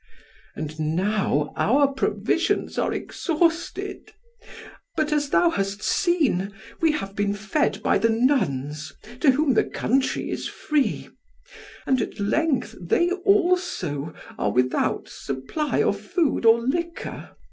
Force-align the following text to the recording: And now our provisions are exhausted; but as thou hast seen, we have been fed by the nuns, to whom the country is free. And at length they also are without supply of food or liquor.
And 0.55 0.79
now 0.95 1.53
our 1.55 1.93
provisions 1.93 2.79
are 2.79 2.91
exhausted; 2.91 4.11
but 4.97 5.13
as 5.13 5.29
thou 5.29 5.51
hast 5.51 5.83
seen, 5.83 6.53
we 6.79 6.91
have 6.93 7.15
been 7.15 7.35
fed 7.35 7.83
by 7.83 7.99
the 7.99 8.09
nuns, 8.09 8.93
to 9.19 9.29
whom 9.29 9.53
the 9.53 9.63
country 9.63 10.31
is 10.31 10.47
free. 10.47 11.09
And 11.85 12.01
at 12.01 12.19
length 12.19 12.75
they 12.81 13.11
also 13.11 14.15
are 14.39 14.51
without 14.51 15.07
supply 15.07 15.83
of 15.83 15.99
food 16.01 16.47
or 16.47 16.59
liquor. 16.59 17.35